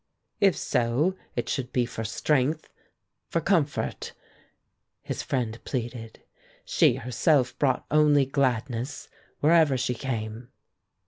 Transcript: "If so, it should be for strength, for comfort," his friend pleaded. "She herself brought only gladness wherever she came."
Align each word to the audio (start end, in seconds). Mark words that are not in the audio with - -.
"If 0.39 0.57
so, 0.57 1.15
it 1.35 1.47
should 1.47 1.71
be 1.71 1.85
for 1.85 2.03
strength, 2.03 2.69
for 3.29 3.39
comfort," 3.39 4.13
his 5.03 5.21
friend 5.21 5.63
pleaded. 5.63 6.23
"She 6.65 6.95
herself 6.95 7.55
brought 7.59 7.85
only 7.91 8.25
gladness 8.25 9.09
wherever 9.41 9.77
she 9.77 9.93
came." 9.93 10.49